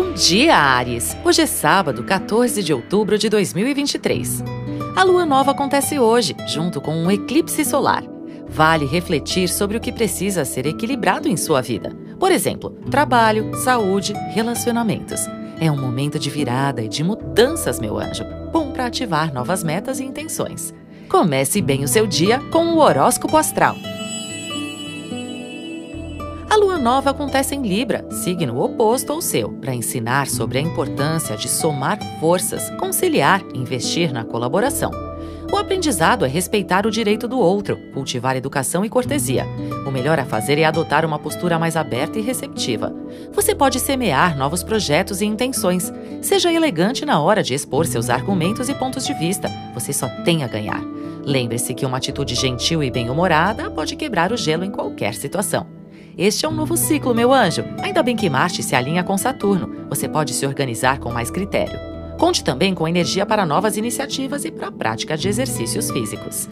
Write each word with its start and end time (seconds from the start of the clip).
Bom 0.00 0.14
dia, 0.14 0.56
Ares! 0.56 1.14
Hoje 1.22 1.42
é 1.42 1.46
sábado, 1.46 2.02
14 2.02 2.62
de 2.62 2.72
outubro 2.72 3.18
de 3.18 3.28
2023. 3.28 4.42
A 4.96 5.04
lua 5.04 5.26
nova 5.26 5.50
acontece 5.50 5.98
hoje, 5.98 6.34
junto 6.48 6.80
com 6.80 6.96
um 6.96 7.10
eclipse 7.10 7.62
solar. 7.66 8.02
Vale 8.48 8.86
refletir 8.86 9.50
sobre 9.50 9.76
o 9.76 9.80
que 9.80 9.92
precisa 9.92 10.42
ser 10.46 10.64
equilibrado 10.64 11.28
em 11.28 11.36
sua 11.36 11.60
vida. 11.60 11.94
Por 12.18 12.32
exemplo, 12.32 12.70
trabalho, 12.90 13.54
saúde, 13.56 14.14
relacionamentos. 14.32 15.20
É 15.60 15.70
um 15.70 15.78
momento 15.78 16.18
de 16.18 16.30
virada 16.30 16.80
e 16.80 16.88
de 16.88 17.04
mudanças, 17.04 17.78
meu 17.78 17.98
anjo. 17.98 18.24
Bom 18.50 18.72
para 18.72 18.86
ativar 18.86 19.30
novas 19.34 19.62
metas 19.62 20.00
e 20.00 20.04
intenções. 20.04 20.72
Comece 21.10 21.60
bem 21.60 21.84
o 21.84 21.88
seu 21.88 22.06
dia 22.06 22.40
com 22.50 22.68
o 22.68 22.78
horóscopo 22.78 23.36
astral. 23.36 23.76
A 26.50 26.56
lua 26.56 26.78
nova 26.78 27.10
acontece 27.10 27.54
em 27.54 27.62
Libra, 27.62 28.04
signo 28.10 28.60
oposto 28.60 29.12
ao 29.12 29.22
seu, 29.22 29.52
para 29.52 29.72
ensinar 29.72 30.26
sobre 30.26 30.58
a 30.58 30.60
importância 30.60 31.36
de 31.36 31.48
somar 31.48 31.96
forças, 32.18 32.68
conciliar, 32.70 33.40
investir 33.54 34.12
na 34.12 34.24
colaboração. 34.24 34.90
O 35.52 35.56
aprendizado 35.56 36.24
é 36.24 36.28
respeitar 36.28 36.88
o 36.88 36.90
direito 36.90 37.28
do 37.28 37.38
outro, 37.38 37.78
cultivar 37.94 38.36
educação 38.36 38.84
e 38.84 38.88
cortesia. 38.88 39.46
O 39.86 39.92
melhor 39.92 40.18
a 40.18 40.24
fazer 40.24 40.58
é 40.58 40.64
adotar 40.64 41.06
uma 41.06 41.20
postura 41.20 41.56
mais 41.56 41.76
aberta 41.76 42.18
e 42.18 42.22
receptiva. 42.22 42.92
Você 43.32 43.54
pode 43.54 43.78
semear 43.78 44.36
novos 44.36 44.64
projetos 44.64 45.20
e 45.20 45.26
intenções. 45.26 45.92
Seja 46.20 46.52
elegante 46.52 47.06
na 47.06 47.20
hora 47.20 47.44
de 47.44 47.54
expor 47.54 47.86
seus 47.86 48.10
argumentos 48.10 48.68
e 48.68 48.74
pontos 48.74 49.06
de 49.06 49.14
vista. 49.14 49.48
Você 49.72 49.92
só 49.92 50.08
tem 50.24 50.42
a 50.42 50.48
ganhar. 50.48 50.82
Lembre-se 51.24 51.74
que 51.74 51.86
uma 51.86 51.98
atitude 51.98 52.34
gentil 52.34 52.82
e 52.82 52.90
bem-humorada 52.90 53.70
pode 53.70 53.94
quebrar 53.94 54.32
o 54.32 54.36
gelo 54.36 54.64
em 54.64 54.70
qualquer 54.70 55.14
situação. 55.14 55.79
Este 56.16 56.44
é 56.44 56.48
um 56.48 56.52
novo 56.52 56.76
ciclo, 56.76 57.14
meu 57.14 57.32
anjo. 57.32 57.64
Ainda 57.82 58.02
bem 58.02 58.16
que 58.16 58.28
Marte 58.28 58.62
se 58.62 58.74
alinha 58.74 59.02
com 59.02 59.16
Saturno. 59.16 59.86
Você 59.88 60.08
pode 60.08 60.34
se 60.34 60.46
organizar 60.46 60.98
com 60.98 61.10
mais 61.10 61.30
critério. 61.30 61.78
Conte 62.18 62.44
também 62.44 62.74
com 62.74 62.86
energia 62.86 63.24
para 63.24 63.46
novas 63.46 63.76
iniciativas 63.76 64.44
e 64.44 64.50
para 64.50 64.68
a 64.68 64.72
prática 64.72 65.16
de 65.16 65.28
exercícios 65.28 65.90
físicos. 65.90 66.48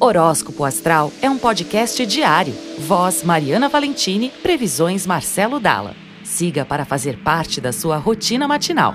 Horóscopo 0.00 0.64
Astral 0.64 1.12
é 1.22 1.30
um 1.30 1.38
podcast 1.38 2.04
diário. 2.04 2.54
Voz 2.80 3.22
Mariana 3.22 3.68
Valentini, 3.68 4.30
previsões 4.42 5.06
Marcelo 5.06 5.60
Dalla. 5.60 5.94
Siga 6.24 6.64
para 6.64 6.84
fazer 6.84 7.18
parte 7.18 7.60
da 7.60 7.72
sua 7.72 7.96
rotina 7.96 8.48
matinal. 8.48 8.94